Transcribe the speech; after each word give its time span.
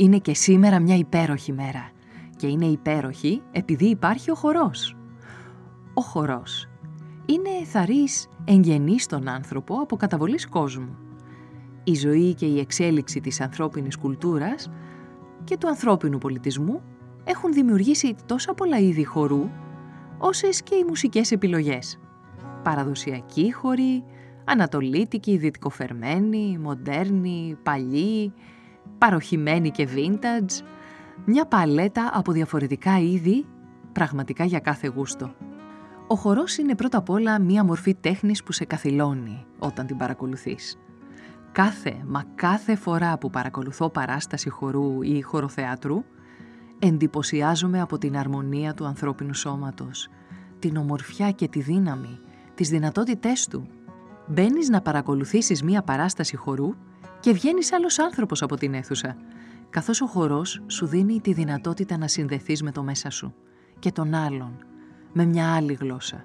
Είναι 0.00 0.18
και 0.18 0.34
σήμερα 0.34 0.80
μια 0.80 0.96
υπέροχη 0.96 1.52
μέρα. 1.52 1.90
Και 2.36 2.46
είναι 2.46 2.66
υπέροχη 2.66 3.42
επειδή 3.52 3.86
υπάρχει 3.86 4.30
ο 4.30 4.34
χορός. 4.34 4.96
Ο 5.94 6.02
χορός 6.02 6.68
είναι 7.26 7.64
θαρής 7.64 8.28
εγγενής 8.44 9.02
στον 9.02 9.28
άνθρωπο 9.28 9.74
από 9.74 9.96
καταβολής 9.96 10.46
κόσμου. 10.48 10.96
Η 11.84 11.94
ζωή 11.94 12.34
και 12.34 12.46
η 12.46 12.58
εξέλιξη 12.58 13.20
της 13.20 13.40
ανθρώπινης 13.40 13.96
κουλτούρας 13.96 14.70
και 15.44 15.56
του 15.56 15.68
ανθρώπινου 15.68 16.18
πολιτισμού 16.18 16.82
έχουν 17.24 17.52
δημιουργήσει 17.52 18.14
τόσα 18.26 18.54
πολλά 18.54 18.78
είδη 18.78 19.04
χορού, 19.04 19.48
όσες 20.18 20.62
και 20.62 20.74
οι 20.74 20.84
μουσικές 20.88 21.30
επιλογές. 21.30 22.00
Παραδοσιακοί 22.62 23.52
χοροί, 23.52 24.04
ανατολίτικοι, 24.44 25.36
δυτικοφερμένοι, 25.36 26.58
μοντέρνοι, 26.58 27.58
παλιοί, 27.62 28.32
παροχημένοι 29.00 29.70
και 29.70 29.88
vintage, 29.94 30.64
μια 31.24 31.46
παλέτα 31.46 32.10
από 32.12 32.32
διαφορετικά 32.32 32.98
είδη, 32.98 33.46
πραγματικά 33.92 34.44
για 34.44 34.58
κάθε 34.58 34.86
γούστο. 34.88 35.34
Ο 36.06 36.14
χορός 36.14 36.58
είναι 36.58 36.74
πρώτα 36.74 36.98
απ' 36.98 37.10
όλα 37.10 37.40
μία 37.40 37.64
μορφή 37.64 37.94
τέχνης 37.94 38.42
που 38.42 38.52
σε 38.52 38.64
καθυλώνει 38.64 39.46
όταν 39.58 39.86
την 39.86 39.96
παρακολουθείς. 39.96 40.78
Κάθε, 41.52 42.02
μα 42.06 42.24
κάθε 42.34 42.76
φορά 42.76 43.18
που 43.18 43.30
παρακολουθώ 43.30 43.90
παράσταση 43.90 44.48
χορού 44.48 45.02
ή 45.02 45.20
χοροθεάτρου, 45.20 46.04
εντυπωσιάζομαι 46.78 47.80
από 47.80 47.98
την 47.98 48.16
αρμονία 48.16 48.74
του 48.74 48.84
ανθρώπινου 48.84 49.34
σώματος, 49.34 50.08
την 50.58 50.76
ομορφιά 50.76 51.30
και 51.30 51.48
τη 51.48 51.60
δύναμη, 51.60 52.18
τις 52.54 52.68
δυνατότητές 52.68 53.46
του. 53.46 53.66
Μπαίνεις 54.26 54.68
να 54.68 54.80
παρακολουθήσεις 54.80 55.62
μία 55.62 55.82
παράσταση 55.82 56.36
χορού 56.36 56.74
και 57.20 57.32
βγαίνεις 57.32 57.72
άλλος 57.72 57.98
άνθρωπος 57.98 58.42
από 58.42 58.56
την 58.56 58.74
αίθουσα, 58.74 59.16
καθώς 59.70 60.00
ο 60.00 60.06
χορός 60.06 60.62
σου 60.66 60.86
δίνει 60.86 61.20
τη 61.20 61.32
δυνατότητα 61.32 61.96
να 61.98 62.08
συνδεθείς 62.08 62.62
με 62.62 62.72
το 62.72 62.82
μέσα 62.82 63.10
σου 63.10 63.34
και 63.78 63.92
τον 63.92 64.14
άλλον, 64.14 64.64
με 65.12 65.24
μια 65.24 65.54
άλλη 65.54 65.72
γλώσσα. 65.72 66.24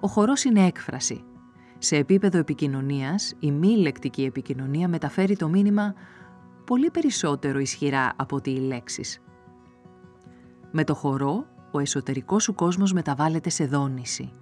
Ο 0.00 0.08
χορός 0.08 0.44
είναι 0.44 0.66
έκφραση. 0.66 1.24
Σε 1.78 1.96
επίπεδο 1.96 2.38
επικοινωνίας, 2.38 3.34
η 3.38 3.50
μη 3.50 3.76
λεκτική 3.76 4.24
επικοινωνία 4.24 4.88
μεταφέρει 4.88 5.36
το 5.36 5.48
μήνυμα 5.48 5.94
πολύ 6.64 6.90
περισσότερο 6.90 7.58
ισχυρά 7.58 8.12
από 8.16 8.36
ότι 8.36 8.50
οι 8.50 8.60
λέξεις. 8.60 9.20
Με 10.70 10.84
το 10.84 10.94
χορό, 10.94 11.46
ο 11.70 11.78
εσωτερικός 11.78 12.42
σου 12.42 12.54
κόσμος 12.54 12.92
μεταβάλλεται 12.92 13.50
σε 13.50 13.66
δόνηση, 13.66 14.32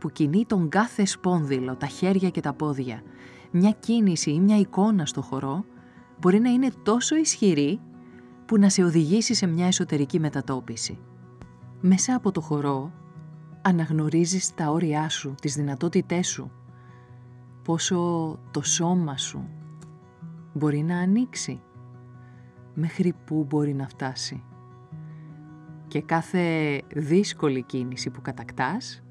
που 0.00 0.10
κινεί 0.10 0.44
τον 0.46 0.68
κάθε 0.68 1.04
σπόνδυλο, 1.04 1.76
τα 1.76 1.86
χέρια 1.86 2.30
και 2.30 2.40
τα 2.40 2.52
πόδια. 2.52 3.02
Μια 3.50 3.70
κίνηση 3.70 4.30
ή 4.30 4.40
μια 4.40 4.58
εικόνα 4.58 5.06
στο 5.06 5.22
χορό 5.22 5.64
μπορεί 6.20 6.38
να 6.38 6.50
είναι 6.50 6.70
τόσο 6.82 7.16
ισχυρή 7.16 7.80
που 8.46 8.58
να 8.58 8.68
σε 8.68 8.84
οδηγήσει 8.84 9.34
σε 9.34 9.46
μια 9.46 9.66
εσωτερική 9.66 10.20
μετατόπιση. 10.20 10.98
Μέσα 11.80 12.14
από 12.14 12.32
το 12.32 12.40
χορό 12.40 12.92
αναγνωρίζεις 13.62 14.54
τα 14.54 14.70
όρια 14.70 15.08
σου, 15.08 15.34
τις 15.40 15.54
δυνατότητές 15.54 16.28
σου, 16.28 16.50
πόσο 17.64 17.98
το 18.50 18.62
σώμα 18.62 19.16
σου 19.16 19.48
μπορεί 20.54 20.82
να 20.82 20.98
ανοίξει, 20.98 21.60
μέχρι 22.74 23.14
πού 23.24 23.46
μπορεί 23.48 23.74
να 23.74 23.88
φτάσει. 23.88 24.42
Και 25.88 26.02
κάθε 26.02 26.80
δύσκολη 26.94 27.62
κίνηση 27.62 28.10
που 28.10 28.20
κατακτάς 28.20 29.02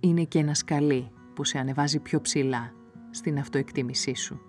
είναι 0.00 0.24
και 0.24 0.38
ένα 0.38 0.54
σκαλί 0.54 1.10
που 1.34 1.44
σε 1.44 1.58
ανεβάζει 1.58 1.98
πιο 1.98 2.20
ψηλά 2.20 2.72
στην 3.14 3.38
αυτοεκτίμησή 3.38 4.14
σου. 4.14 4.40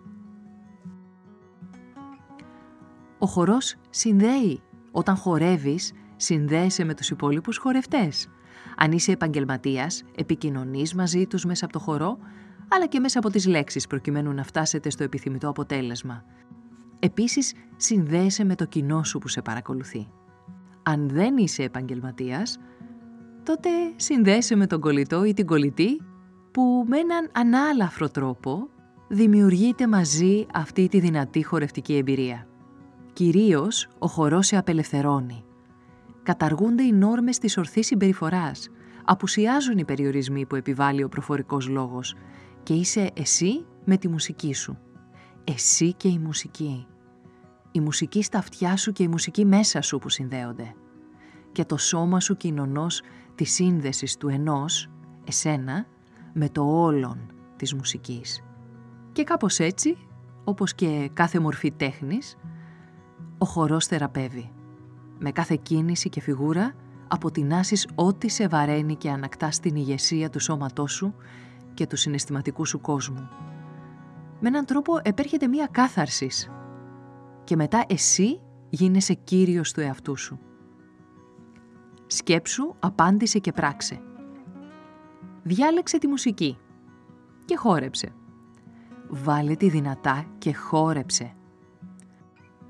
Ο 3.20 3.28
χορός 3.28 3.76
συνδέει. 3.90 4.62
Όταν 4.92 5.16
χορεύεις, 5.16 5.94
συνδέεσαι 6.16 6.84
με 6.84 6.94
τους 6.94 7.10
υπόλοιπους 7.10 7.58
χορευτές. 7.58 8.30
Αν 8.78 8.92
είσαι 8.92 9.12
επαγγελματίας, 9.12 10.04
επικοινωνείς 10.16 10.94
μαζί 10.94 11.28
τους 11.28 11.46
μέσα 11.46 11.66
από 11.66 11.74
το 11.74 11.80
χορό, 11.80 12.18
αλλά 12.68 12.88
και 12.88 13.00
μέσα 13.00 13.20
από 13.20 13.30
τις 13.30 13.48
λέξεις 13.48 13.88
προκειμένου 13.88 14.34
να 14.34 14.44
φτάσετε 14.44 14.90
στο 14.90 15.04
επιθυμητό 15.04 15.50
αποτέλεσμα. 15.50 16.24
Επίσης, 17.00 17.54
συνδέεσαι 17.76 18.44
με 18.44 18.56
το 18.56 18.66
κοινό 18.66 19.04
σου 19.04 19.20
που 19.20 19.28
σε 19.28 19.42
παρακολουθεί. 19.42 20.08
Αν 20.84 21.10
δεν 21.10 21.38
είσαι 21.38 21.64
επαγγελματίας, 21.64 22.60
τότε 23.44 23.70
συνδέεσαι 23.96 24.56
με 24.56 24.68
τον 24.68 24.80
κολλητό 24.80 25.26
ή 25.26 25.34
την 25.34 25.46
κολλητή 25.46 26.02
που 26.56 26.86
με 26.88 26.98
έναν 26.98 27.30
ανάλαφρο 27.32 28.10
τρόπο 28.10 28.68
δημιουργείται 29.08 29.88
μαζί 29.88 30.46
αυτή 30.54 30.88
τη 30.88 31.00
δυνατή 31.00 31.44
χορευτική 31.44 31.96
εμπειρία. 31.96 32.48
Κυρίως 33.14 33.88
ο 34.00 34.08
χορός 34.08 34.48
σε 34.48 34.58
απελευθερώνει. 34.58 35.44
Καταργούνται 36.24 36.84
οι 36.84 36.92
νόρμες 36.92 37.38
της 37.38 37.58
ορθής 37.58 37.86
συμπεριφοράς, 37.86 38.70
απουσιάζουν 39.06 39.78
οι 39.78 39.86
περιορισμοί 39.86 40.46
που 40.46 40.56
επιβάλλει 40.56 41.04
ο 41.04 41.10
προφορικός 41.10 41.68
λόγος 41.68 42.16
και 42.64 42.74
είσαι 42.74 43.10
εσύ 43.14 43.66
με 43.86 43.98
τη 43.98 44.08
μουσική 44.08 44.54
σου. 44.54 44.78
Εσύ 45.44 45.94
και 45.94 46.08
η 46.08 46.20
μουσική. 46.20 46.88
Η 47.72 47.80
μουσική 47.80 48.24
στα 48.24 48.38
αυτιά 48.38 48.78
σου 48.78 48.92
και 48.92 49.04
η 49.04 49.08
μουσική 49.08 49.46
μέσα 49.46 49.82
σου 49.82 49.98
που 49.98 50.10
συνδέονται. 50.10 50.76
Και 51.52 51.66
το 51.66 51.78
σώμα 51.78 52.20
σου 52.20 52.38
κοινωνός 52.38 53.02
της 53.36 53.54
σύνδεσης 53.54 54.18
του 54.18 54.28
ενός, 54.28 54.90
εσένα, 55.24 55.86
με 56.38 56.50
το 56.50 56.82
όλον 56.84 57.18
της 57.56 57.74
μουσικής. 57.74 58.44
Και 59.12 59.24
κάπως 59.24 59.60
έτσι, 59.60 59.98
όπως 60.44 60.74
και 60.74 61.10
κάθε 61.14 61.40
μορφή 61.40 61.72
τέχνης, 61.72 62.36
ο 63.38 63.46
χορός 63.46 63.86
θεραπεύει. 63.86 64.52
Με 65.20 65.32
κάθε 65.32 65.60
κίνηση 65.62 66.10
και 66.10 66.22
φιγούρα 66.22 66.74
αποτινάσεις 67.08 67.88
ό,τι 67.96 68.30
σε 68.30 68.48
βαραίνει 68.48 68.96
και 68.96 69.10
ανακτά 69.10 69.50
την 69.62 69.76
ηγεσία 69.76 70.30
του 70.30 70.40
σώματός 70.40 70.94
σου 70.94 71.16
και 71.74 71.88
του 71.88 71.96
συναισθηματικού 71.96 72.66
σου 72.66 72.82
κόσμου. 72.82 73.30
Με 74.40 74.48
έναν 74.48 74.66
τρόπο 74.66 75.00
επέρχεται 75.04 75.48
μία 75.48 75.68
κάθαρσης 75.72 76.50
και 77.44 77.56
μετά 77.56 77.84
εσύ 77.88 78.42
γίνεσαι 78.70 79.14
κύριος 79.14 79.72
του 79.72 79.82
εαυτού 79.82 80.18
σου. 80.18 80.40
Σκέψου, 82.08 82.76
απάντησε 82.80 83.40
και 83.40 83.52
πράξε. 83.52 84.00
Διάλεξε 85.48 85.98
τη 85.98 86.08
μουσική 86.08 86.58
και 87.46 87.56
χόρεψε. 87.56 88.14
Βάλε 89.10 89.56
τη 89.56 89.70
δυνατά 89.70 90.26
και 90.38 90.54
χόρεψε. 90.54 91.34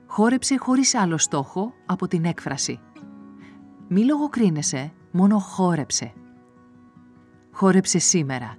Χόρεψε 0.06 0.58
χωρίς 0.58 0.96
άλλο 0.96 1.18
στόχο 1.18 1.74
από 1.86 2.08
την 2.08 2.26
έκφραση. 2.26 2.80
Μη 3.88 4.06
λογοκρίνεσαι, 4.06 4.92
μόνο 5.12 5.40
χόρεψε. 5.40 6.14
Χόρεψε 7.52 8.00
σήμερα, 8.00 8.56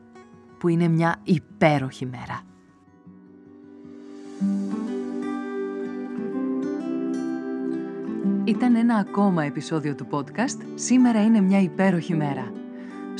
που 0.59 0.69
είναι 0.69 0.89
μια 0.89 1.17
υπέροχη 1.23 2.07
μέρα. 2.07 2.41
Ήταν 8.45 8.75
ένα 8.75 8.97
ακόμα 8.97 9.45
επεισόδιο 9.45 9.95
του 9.95 10.07
podcast 10.11 10.61
«Σήμερα 10.75 11.25
είναι 11.25 11.41
μια 11.41 11.61
υπέροχη 11.61 12.15
μέρα». 12.15 12.53